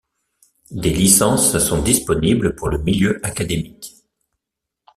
[0.71, 3.97] Des licences sont disponibles pour le milieu académique.